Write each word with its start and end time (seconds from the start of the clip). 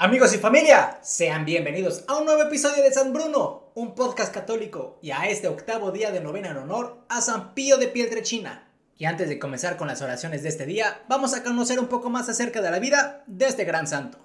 Amigos 0.00 0.32
y 0.32 0.38
familia, 0.38 1.00
sean 1.02 1.44
bienvenidos 1.44 2.04
a 2.06 2.18
un 2.18 2.24
nuevo 2.24 2.42
episodio 2.42 2.84
de 2.84 2.92
San 2.92 3.12
Bruno, 3.12 3.72
un 3.74 3.96
podcast 3.96 4.32
católico, 4.32 5.00
y 5.02 5.10
a 5.10 5.28
este 5.28 5.48
octavo 5.48 5.90
día 5.90 6.12
de 6.12 6.20
novena 6.20 6.50
en 6.50 6.56
honor 6.58 7.04
a 7.08 7.20
San 7.20 7.52
Pío 7.52 7.78
de 7.78 7.88
Pietrechina. 7.88 8.70
Y 8.96 9.06
antes 9.06 9.28
de 9.28 9.40
comenzar 9.40 9.76
con 9.76 9.88
las 9.88 10.00
oraciones 10.00 10.44
de 10.44 10.50
este 10.50 10.66
día, 10.66 11.02
vamos 11.08 11.34
a 11.34 11.42
conocer 11.42 11.80
un 11.80 11.88
poco 11.88 12.10
más 12.10 12.28
acerca 12.28 12.62
de 12.62 12.70
la 12.70 12.78
vida 12.78 13.24
de 13.26 13.46
este 13.46 13.64
gran 13.64 13.88
santo. 13.88 14.24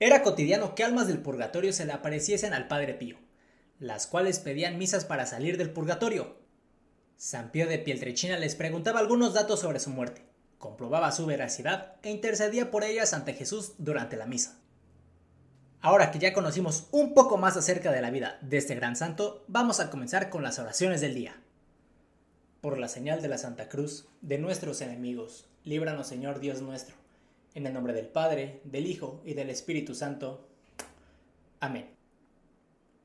Era 0.00 0.24
cotidiano 0.24 0.74
que 0.74 0.82
almas 0.82 1.06
del 1.06 1.22
purgatorio 1.22 1.72
se 1.72 1.84
le 1.84 1.92
apareciesen 1.92 2.52
al 2.52 2.66
Padre 2.66 2.94
Pío, 2.94 3.18
las 3.78 4.08
cuales 4.08 4.40
pedían 4.40 4.78
misas 4.78 5.04
para 5.04 5.26
salir 5.26 5.58
del 5.58 5.70
purgatorio. 5.70 6.38
San 7.16 7.52
Pío 7.52 7.68
de 7.68 7.78
Pietrechina 7.78 8.36
les 8.36 8.56
preguntaba 8.56 8.98
algunos 8.98 9.32
datos 9.32 9.60
sobre 9.60 9.78
su 9.78 9.90
muerte 9.90 10.29
comprobaba 10.60 11.10
su 11.10 11.24
veracidad 11.24 11.96
e 12.02 12.10
intercedía 12.10 12.70
por 12.70 12.84
ellas 12.84 13.14
ante 13.14 13.32
Jesús 13.32 13.72
durante 13.78 14.16
la 14.16 14.26
misa. 14.26 14.60
Ahora 15.80 16.10
que 16.10 16.18
ya 16.18 16.34
conocimos 16.34 16.86
un 16.92 17.14
poco 17.14 17.38
más 17.38 17.56
acerca 17.56 17.90
de 17.90 18.02
la 18.02 18.10
vida 18.10 18.38
de 18.42 18.58
este 18.58 18.74
gran 18.74 18.94
santo, 18.94 19.42
vamos 19.48 19.80
a 19.80 19.88
comenzar 19.88 20.28
con 20.28 20.42
las 20.42 20.58
oraciones 20.58 21.00
del 21.00 21.14
día. 21.14 21.40
Por 22.60 22.78
la 22.78 22.88
señal 22.88 23.22
de 23.22 23.28
la 23.28 23.38
Santa 23.38 23.70
Cruz, 23.70 24.06
de 24.20 24.36
nuestros 24.36 24.82
enemigos, 24.82 25.46
líbranos 25.64 26.06
Señor 26.06 26.40
Dios 26.40 26.60
nuestro, 26.60 26.94
en 27.54 27.66
el 27.66 27.72
nombre 27.72 27.94
del 27.94 28.08
Padre, 28.08 28.60
del 28.64 28.86
Hijo 28.86 29.22
y 29.24 29.32
del 29.32 29.48
Espíritu 29.48 29.94
Santo. 29.94 30.46
Amén. 31.58 31.88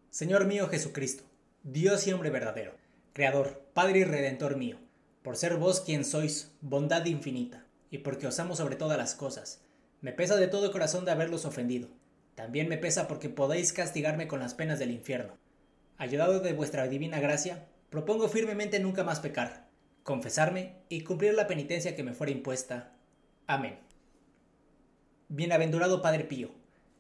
Señor 0.09 0.45
mío 0.45 0.67
Jesucristo, 0.67 1.23
Dios 1.63 2.05
y 2.05 2.11
hombre 2.11 2.31
verdadero, 2.31 2.73
Creador, 3.13 3.65
Padre 3.73 3.99
y 3.99 4.03
Redentor 4.03 4.57
mío, 4.57 4.77
por 5.25 5.37
ser 5.37 5.57
vos 5.57 5.81
quien 5.81 6.05
sois, 6.05 6.51
bondad 6.61 7.03
infinita, 7.07 7.65
y 7.89 7.97
porque 7.97 8.27
os 8.27 8.39
amo 8.39 8.55
sobre 8.55 8.75
todas 8.75 8.95
las 8.95 9.15
cosas. 9.15 9.59
Me 10.01 10.11
pesa 10.11 10.35
de 10.35 10.47
todo 10.47 10.71
corazón 10.71 11.03
de 11.03 11.09
haberlos 11.09 11.45
ofendido. 11.45 11.87
También 12.35 12.69
me 12.69 12.77
pesa 12.77 13.07
porque 13.07 13.27
podéis 13.27 13.73
castigarme 13.73 14.27
con 14.27 14.39
las 14.39 14.53
penas 14.53 14.77
del 14.77 14.91
infierno. 14.91 15.33
Ayudado 15.97 16.41
de 16.41 16.53
vuestra 16.53 16.87
divina 16.87 17.19
gracia, 17.19 17.65
propongo 17.89 18.29
firmemente 18.29 18.79
nunca 18.79 19.03
más 19.03 19.19
pecar, 19.19 19.67
confesarme 20.03 20.75
y 20.89 21.01
cumplir 21.01 21.33
la 21.33 21.47
penitencia 21.47 21.95
que 21.95 22.03
me 22.03 22.13
fuera 22.13 22.31
impuesta. 22.31 22.93
Amén. 23.47 23.79
Bienaventurado 25.29 26.03
Padre 26.03 26.25
Pío, 26.25 26.51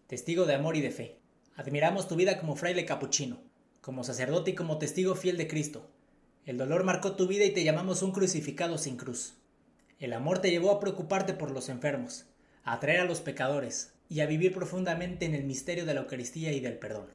testigo 0.07 0.45
de 0.45 0.55
amor 0.55 0.75
y 0.75 0.81
de 0.81 0.89
fe, 0.89 1.19
admiramos 1.55 2.07
tu 2.07 2.15
vida 2.15 2.39
como 2.39 2.55
fraile 2.55 2.85
capuchino, 2.85 3.43
como 3.81 4.03
sacerdote 4.03 4.49
y 4.49 4.55
como 4.55 4.79
testigo 4.79 5.13
fiel 5.13 5.37
de 5.37 5.47
Cristo 5.47 5.91
el 6.45 6.57
dolor 6.57 6.83
marcó 6.83 7.15
tu 7.15 7.27
vida 7.27 7.43
y 7.43 7.51
te 7.51 7.63
llamamos 7.63 8.03
un 8.03 8.11
crucificado 8.11 8.77
sin 8.77 8.97
cruz. 8.97 9.33
El 9.99 10.13
amor 10.13 10.39
te 10.39 10.51
llevó 10.51 10.71
a 10.71 10.79
preocuparte 10.79 11.33
por 11.33 11.49
los 11.49 11.69
enfermos, 11.69 12.25
a 12.63 12.73
atraer 12.73 12.99
a 12.99 13.05
los 13.05 13.21
pecadores 13.21 13.93
y 14.09 14.19
a 14.19 14.27
vivir 14.27 14.53
profundamente 14.53 15.25
en 15.25 15.33
el 15.33 15.43
misterio 15.43 15.85
de 15.85 15.95
la 15.95 16.01
Eucaristía 16.01 16.51
y 16.51 16.59
del 16.59 16.77
perdón. 16.77 17.07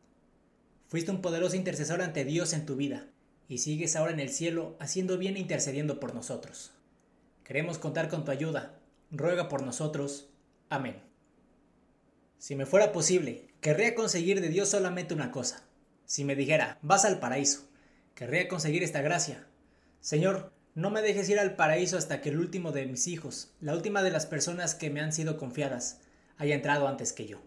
Fuiste 0.89 1.13
un 1.13 1.23
poderoso 1.23 1.55
intercesor 1.55 2.03
ante 2.03 2.25
Dios 2.25 2.53
en 2.53 2.67
tu 2.67 2.75
vida 2.75 3.07
y 3.47 3.59
sigues 3.59 3.95
ahora 3.95 4.13
en 4.13 4.21
el 4.21 4.31
cielo 4.31 4.77
haciendo 4.81 5.17
bien 5.17 5.37
e 5.37 5.41
intercediendo 5.41 6.01
por 6.01 6.15
nosotros. 6.15 6.73
Queremos 7.45 7.79
contar 7.79 8.09
con 8.09 8.25
tu 8.25 8.33
ayuda. 8.33 8.81
Ruega 9.13 9.49
por 9.49 9.63
nosotros. 9.63 10.29
Amén. 10.69 10.97
Si 12.39 12.57
me 12.57 12.67
fuera 12.67 12.91
posible, 12.91 13.49
querría 13.61 13.95
conseguir 13.95 14.41
de 14.41 14.49
Dios 14.49 14.69
solamente 14.69 15.15
una 15.15 15.31
cosa. 15.31 15.63
Si 16.07 16.25
me 16.25 16.35
dijera, 16.35 16.79
vas 16.83 17.05
al 17.05 17.21
paraíso, 17.21 17.69
Querría 18.21 18.49
conseguir 18.49 18.83
esta 18.83 19.01
gracia. 19.01 19.47
Señor, 20.01 20.53
no 20.75 20.91
me 20.91 21.01
dejes 21.01 21.31
ir 21.31 21.39
al 21.39 21.57
paraíso 21.57 21.97
hasta 21.97 22.21
que 22.21 22.29
el 22.29 22.39
último 22.39 22.71
de 22.71 22.85
mis 22.85 23.07
hijos, 23.07 23.55
la 23.63 23.73
última 23.73 24.03
de 24.03 24.11
las 24.11 24.27
personas 24.27 24.75
que 24.75 24.91
me 24.91 25.01
han 25.01 25.15
sido 25.15 25.39
confiadas, 25.39 26.03
haya 26.37 26.55
entrado 26.55 26.87
antes 26.87 27.15
que 27.15 27.27
yo. 27.27 27.41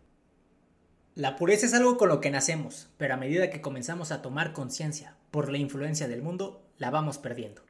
La 1.13 1.35
pureza 1.35 1.67
es 1.67 1.75
algo 1.75 1.95
con 1.97 2.09
lo 2.09 2.21
que 2.21 2.31
nacemos, 2.31 2.89
pero 2.97 3.13
a 3.13 3.17
medida 3.17 3.51
que 3.51 3.61
comenzamos 3.61 4.11
a 4.11 4.23
tomar 4.23 4.51
conciencia 4.51 5.15
por 5.29 5.51
la 5.51 5.59
influencia 5.59 6.07
del 6.07 6.23
mundo, 6.23 6.65
la 6.79 6.89
vamos 6.89 7.19
perdiendo. 7.19 7.61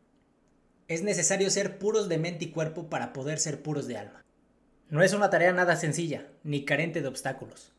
Es 0.88 1.04
necesario 1.04 1.50
ser 1.50 1.80
puros 1.80 2.08
de 2.08 2.20
mente 2.20 2.46
y 2.46 2.52
cuerpo 2.52 2.90
para 2.90 3.12
poder 3.12 3.38
ser 3.38 3.62
puros 3.62 3.86
de 3.86 3.98
alma. 3.98 4.22
No 4.88 5.04
es 5.04 5.12
una 5.12 5.30
tarea 5.30 5.52
nada 5.52 5.76
sencilla, 5.76 6.30
ni 6.46 6.64
carente 6.64 7.02
de 7.02 7.10
obstáculos. 7.10 7.74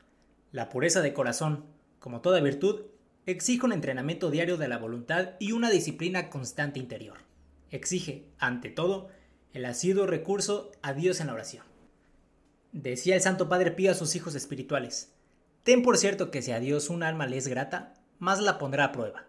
La 0.53 0.69
pureza 0.69 1.01
de 1.01 1.15
corazón, 1.15 1.65
como 1.99 2.21
toda 2.21 2.43
virtud, 2.43 2.83
exige 3.27 3.65
un 3.65 3.73
entrenamiento 3.73 4.31
diario 4.31 4.57
de 4.57 4.69
la 4.69 4.79
voluntad 4.79 5.31
y 5.39 5.53
una 5.53 5.71
disciplina 5.71 6.31
constante 6.31 6.79
interior. 6.79 7.19
Exige, 7.71 8.27
ante 8.39 8.71
todo, 8.71 9.09
el 9.53 9.65
asiduo 9.65 10.07
recurso 10.07 10.73
a 10.83 10.93
Dios 10.93 11.21
en 11.21 11.29
la 11.29 11.35
oración. 11.35 11.65
Decía 12.73 13.15
el 13.15 13.21
Santo 13.21 13.49
Padre 13.49 13.71
Pío 13.71 13.91
a 13.91 13.95
sus 13.95 14.15
hijos 14.17 14.35
espirituales, 14.35 15.15
Ten 15.65 15.83
por 15.83 15.97
cierto 15.97 16.31
que 16.31 16.43
si 16.43 16.53
a 16.53 16.61
Dios 16.61 16.91
un 16.91 17.03
alma 17.03 17.27
le 17.27 17.39
es 17.39 17.49
grata, 17.49 17.95
más 18.19 18.41
la 18.41 18.59
pondrá 18.59 18.85
a 18.85 18.93
prueba. 18.93 19.25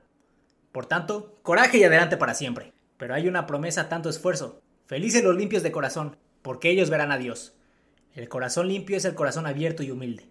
Por 0.73 0.85
tanto, 0.85 1.39
coraje 1.43 1.77
y 1.77 1.85
adelante 1.85 2.17
para 2.17 2.33
siempre. 2.33 2.73
Pero 2.97 3.13
hay 3.13 3.29
una 3.29 3.47
promesa 3.47 3.87
tanto 3.87 4.09
esfuerzo. 4.09 4.61
Felices 4.85 5.23
los 5.23 5.37
limpios 5.37 5.63
de 5.63 5.71
corazón, 5.71 6.17
porque 6.41 6.69
ellos 6.69 6.89
verán 6.89 7.13
a 7.13 7.17
Dios. 7.17 7.55
El 8.13 8.27
corazón 8.27 8.67
limpio 8.67 8.97
es 8.97 9.05
el 9.05 9.15
corazón 9.15 9.47
abierto 9.47 9.81
y 9.81 9.91
humilde. 9.91 10.27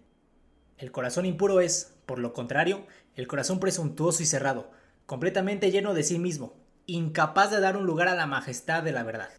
El 0.77 0.91
corazón 0.91 1.25
impuro 1.25 1.61
es, 1.61 1.93
por 2.05 2.19
lo 2.19 2.33
contrario, 2.33 2.85
el 3.15 3.27
corazón 3.27 3.59
presuntuoso 3.59 4.21
y 4.21 4.25
cerrado, 4.25 4.71
completamente 5.05 5.71
lleno 5.71 5.93
de 5.93 6.03
sí 6.03 6.19
mismo, 6.19 6.53
incapaz 6.85 7.51
de 7.51 7.61
dar 7.61 7.77
un 7.77 7.85
lugar 7.85 8.07
a 8.07 8.15
la 8.15 8.27
majestad 8.27 8.83
de 8.83 8.91
la 8.91 9.03
verdad. 9.03 9.29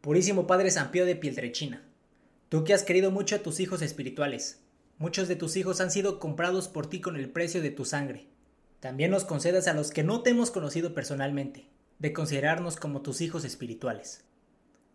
Purísimo 0.00 0.46
Padre 0.46 0.70
San 0.70 0.90
Pío 0.90 1.06
de 1.06 1.14
Pieltrechina, 1.14 1.82
tú 2.48 2.64
que 2.64 2.74
has 2.74 2.82
querido 2.82 3.10
mucho 3.10 3.36
a 3.36 3.40
tus 3.40 3.60
hijos 3.60 3.82
espirituales, 3.82 4.60
muchos 4.98 5.28
de 5.28 5.36
tus 5.36 5.56
hijos 5.56 5.80
han 5.80 5.90
sido 5.90 6.18
comprados 6.18 6.68
por 6.68 6.88
ti 6.88 7.00
con 7.00 7.16
el 7.16 7.30
precio 7.30 7.62
de 7.62 7.70
tu 7.70 7.84
sangre. 7.84 8.26
También 8.80 9.10
nos 9.10 9.24
concedas 9.24 9.68
a 9.68 9.74
los 9.74 9.90
que 9.90 10.02
no 10.02 10.22
te 10.22 10.30
hemos 10.30 10.50
conocido 10.50 10.94
personalmente, 10.94 11.68
de 11.98 12.12
considerarnos 12.12 12.76
como 12.76 13.02
tus 13.02 13.20
hijos 13.20 13.44
espirituales. 13.44 14.24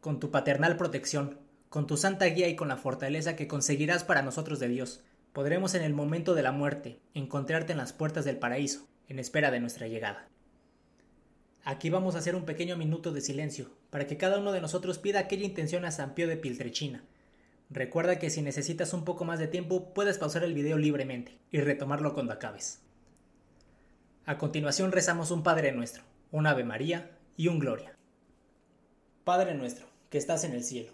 Con 0.01 0.19
tu 0.19 0.31
paternal 0.31 0.75
protección, 0.75 1.39
con 1.75 1.87
tu 1.87 1.97
santa 1.97 2.23
guía 2.27 2.47
y 2.47 2.55
con 2.55 2.69
la 2.69 2.77
fortaleza 2.77 3.35
que 3.35 3.49
conseguirás 3.49 4.05
para 4.05 4.21
nosotros 4.21 4.61
de 4.61 4.69
Dios, 4.69 5.03
podremos 5.33 5.75
en 5.75 5.83
el 5.83 5.93
momento 5.93 6.33
de 6.33 6.41
la 6.41 6.53
muerte 6.53 7.01
encontrarte 7.13 7.73
en 7.73 7.77
las 7.77 7.91
puertas 7.91 8.23
del 8.23 8.37
paraíso, 8.37 8.87
en 9.09 9.19
espera 9.19 9.51
de 9.51 9.59
nuestra 9.59 9.85
llegada. 9.89 10.29
Aquí 11.65 11.89
vamos 11.89 12.15
a 12.15 12.19
hacer 12.19 12.33
un 12.33 12.45
pequeño 12.45 12.77
minuto 12.77 13.11
de 13.11 13.19
silencio, 13.19 13.71
para 13.89 14.07
que 14.07 14.15
cada 14.15 14.39
uno 14.39 14.53
de 14.53 14.61
nosotros 14.61 14.99
pida 14.99 15.19
aquella 15.19 15.43
intención 15.43 15.83
a 15.83 15.91
San 15.91 16.15
Pío 16.15 16.29
de 16.29 16.37
Piltrechina. 16.37 17.03
Recuerda 17.69 18.19
que 18.19 18.29
si 18.29 18.41
necesitas 18.41 18.93
un 18.93 19.03
poco 19.03 19.25
más 19.25 19.39
de 19.39 19.49
tiempo, 19.49 19.93
puedes 19.93 20.17
pausar 20.17 20.45
el 20.45 20.53
video 20.53 20.77
libremente 20.77 21.37
y 21.51 21.59
retomarlo 21.59 22.13
cuando 22.13 22.31
acabes. 22.31 22.79
A 24.25 24.37
continuación 24.37 24.93
rezamos 24.93 25.29
un 25.29 25.43
Padre 25.43 25.73
nuestro, 25.73 26.03
un 26.31 26.47
Ave 26.47 26.63
María 26.63 27.11
y 27.35 27.49
un 27.49 27.59
Gloria. 27.59 27.97
Padre 29.25 29.55
nuestro, 29.55 29.87
que 30.09 30.17
estás 30.17 30.45
en 30.45 30.53
el 30.53 30.63
cielo, 30.63 30.93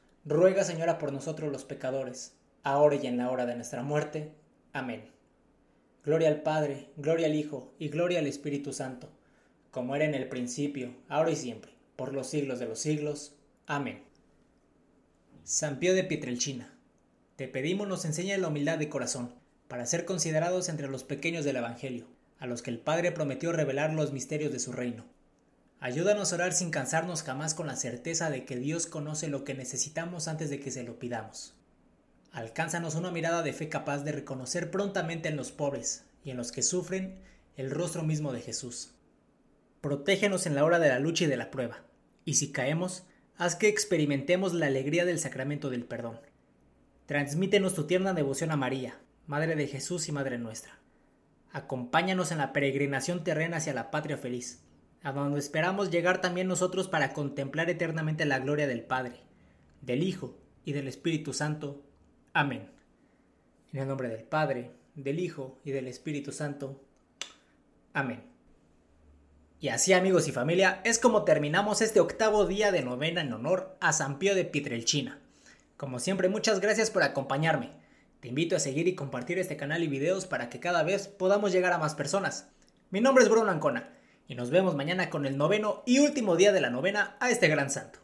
ruega 0.25 0.63
Señora 0.63 0.97
por 0.97 1.11
nosotros 1.11 1.51
los 1.51 1.65
pecadores, 1.65 2.33
ahora 2.63 2.95
y 2.95 3.07
en 3.07 3.17
la 3.17 3.31
hora 3.31 3.45
de 3.45 3.55
nuestra 3.55 3.83
muerte. 3.83 4.31
Amén. 4.73 5.03
Gloria 6.03 6.29
al 6.29 6.41
Padre, 6.41 6.89
gloria 6.97 7.27
al 7.27 7.35
Hijo 7.35 7.73
y 7.79 7.89
gloria 7.89 8.19
al 8.19 8.27
Espíritu 8.27 8.73
Santo, 8.73 9.09
como 9.71 9.95
era 9.95 10.05
en 10.05 10.15
el 10.15 10.27
principio, 10.27 10.93
ahora 11.09 11.31
y 11.31 11.35
siempre, 11.35 11.71
por 11.95 12.13
los 12.13 12.27
siglos 12.27 12.59
de 12.59 12.67
los 12.67 12.79
siglos. 12.79 13.35
Amén. 13.67 14.03
San 15.43 15.79
Pío 15.79 15.93
de 15.93 16.03
Pietrelchina, 16.03 16.73
te 17.35 17.47
pedimos 17.47 17.87
nos 17.87 18.05
enseñe 18.05 18.37
la 18.37 18.47
humildad 18.47 18.77
de 18.77 18.89
corazón, 18.89 19.33
para 19.67 19.85
ser 19.85 20.05
considerados 20.05 20.69
entre 20.69 20.87
los 20.87 21.03
pequeños 21.03 21.45
del 21.45 21.55
Evangelio, 21.55 22.05
a 22.39 22.45
los 22.45 22.61
que 22.61 22.71
el 22.71 22.79
Padre 22.79 23.11
prometió 23.11 23.51
revelar 23.51 23.93
los 23.93 24.11
misterios 24.11 24.51
de 24.51 24.59
su 24.59 24.71
reino. 24.71 25.05
Ayúdanos 25.83 26.31
a 26.31 26.35
orar 26.35 26.53
sin 26.53 26.69
cansarnos 26.69 27.23
jamás 27.23 27.55
con 27.55 27.65
la 27.65 27.75
certeza 27.75 28.29
de 28.29 28.45
que 28.45 28.55
Dios 28.55 28.85
conoce 28.85 29.27
lo 29.27 29.43
que 29.43 29.55
necesitamos 29.55 30.27
antes 30.27 30.51
de 30.51 30.59
que 30.59 30.69
se 30.69 30.83
lo 30.83 30.99
pidamos. 30.99 31.55
Alcánzanos 32.31 32.93
una 32.93 33.09
mirada 33.09 33.41
de 33.41 33.51
fe 33.51 33.67
capaz 33.67 34.03
de 34.03 34.11
reconocer 34.11 34.69
prontamente 34.69 35.27
en 35.27 35.37
los 35.37 35.51
pobres 35.51 36.05
y 36.23 36.29
en 36.29 36.37
los 36.37 36.51
que 36.51 36.61
sufren 36.61 37.19
el 37.57 37.71
rostro 37.71 38.03
mismo 38.03 38.31
de 38.31 38.41
Jesús. 38.41 38.91
Protégenos 39.81 40.45
en 40.45 40.53
la 40.53 40.63
hora 40.65 40.77
de 40.77 40.89
la 40.89 40.99
lucha 40.99 41.23
y 41.23 41.27
de 41.27 41.35
la 41.35 41.49
prueba, 41.49 41.81
y 42.25 42.35
si 42.35 42.51
caemos, 42.51 43.03
haz 43.35 43.55
que 43.55 43.67
experimentemos 43.67 44.53
la 44.53 44.67
alegría 44.67 45.03
del 45.03 45.17
sacramento 45.17 45.71
del 45.71 45.85
perdón. 45.85 46.19
transmítenos 47.07 47.73
tu 47.73 47.87
tierna 47.87 48.13
devoción 48.13 48.51
a 48.51 48.55
María, 48.55 48.99
Madre 49.25 49.55
de 49.55 49.65
Jesús 49.65 50.07
y 50.09 50.11
Madre 50.11 50.37
nuestra. 50.37 50.77
Acompáñanos 51.51 52.31
en 52.31 52.37
la 52.37 52.53
peregrinación 52.53 53.23
terrena 53.23 53.57
hacia 53.57 53.73
la 53.73 53.89
patria 53.89 54.17
feliz, 54.17 54.61
a 55.03 55.11
donde 55.11 55.39
esperamos 55.39 55.89
llegar 55.89 56.21
también 56.21 56.47
nosotros 56.47 56.87
para 56.87 57.13
contemplar 57.13 57.69
eternamente 57.69 58.25
la 58.25 58.39
gloria 58.39 58.67
del 58.67 58.83
Padre, 58.83 59.21
del 59.81 60.03
Hijo 60.03 60.37
y 60.63 60.73
del 60.73 60.87
Espíritu 60.87 61.33
Santo. 61.33 61.81
Amén. 62.33 62.69
En 63.73 63.79
el 63.79 63.87
nombre 63.87 64.09
del 64.09 64.23
Padre, 64.23 64.71
del 64.95 65.19
Hijo 65.19 65.59
y 65.63 65.71
del 65.71 65.87
Espíritu 65.87 66.31
Santo. 66.31 66.79
Amén. 67.93 68.23
Y 69.59 69.69
así 69.69 69.93
amigos 69.93 70.27
y 70.27 70.31
familia, 70.31 70.81
es 70.83 70.99
como 70.99 71.23
terminamos 71.23 71.81
este 71.81 71.99
octavo 71.99 72.45
día 72.45 72.71
de 72.71 72.83
novena 72.83 73.21
en 73.21 73.33
honor 73.33 73.77
a 73.79 73.93
San 73.93 74.19
Pío 74.19 74.35
de 74.35 74.45
Pietrelchina. 74.45 75.19
Como 75.77 75.99
siempre, 75.99 76.29
muchas 76.29 76.59
gracias 76.59 76.91
por 76.91 77.03
acompañarme. 77.03 77.71
Te 78.19 78.27
invito 78.27 78.55
a 78.55 78.59
seguir 78.59 78.87
y 78.87 78.95
compartir 78.95 79.39
este 79.39 79.57
canal 79.57 79.83
y 79.83 79.87
videos 79.87 80.27
para 80.27 80.49
que 80.49 80.59
cada 80.59 80.83
vez 80.83 81.07
podamos 81.07 81.51
llegar 81.51 81.73
a 81.73 81.79
más 81.79 81.95
personas. 81.95 82.49
Mi 82.91 83.01
nombre 83.01 83.23
es 83.23 83.29
Bruno 83.29 83.49
Ancona 83.49 84.00
y 84.31 84.35
nos 84.35 84.49
vemos 84.49 84.75
mañana 84.75 85.09
con 85.09 85.25
el 85.25 85.37
noveno 85.37 85.83
y 85.85 85.99
último 85.99 86.37
día 86.37 86.53
de 86.53 86.61
la 86.61 86.69
novena 86.69 87.17
a 87.19 87.29
este 87.29 87.49
gran 87.49 87.69
santo. 87.69 87.99